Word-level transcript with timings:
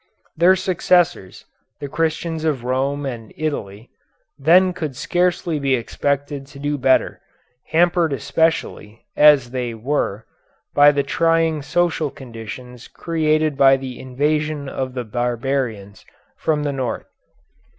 Their 0.35 0.55
successors, 0.55 1.45
the 1.79 1.87
Christians 1.87 2.43
of 2.43 2.63
Rome 2.63 3.05
and 3.05 3.31
Italy, 3.37 3.91
then 4.35 4.73
could 4.73 4.95
scarcely 4.95 5.59
be 5.59 5.75
expected 5.75 6.47
to 6.47 6.57
do 6.57 6.79
better, 6.79 7.21
hampered 7.67 8.11
especially, 8.11 9.05
as 9.15 9.51
they 9.51 9.75
were, 9.75 10.25
by 10.73 10.91
the 10.91 11.03
trying 11.03 11.61
social 11.61 12.09
conditions 12.09 12.87
created 12.87 13.55
by 13.55 13.77
the 13.77 13.99
invasion 13.99 14.67
of 14.67 14.95
the 14.95 15.05
barbarians 15.05 16.03
from 16.35 16.63
the 16.63 16.73
North. 16.73 17.05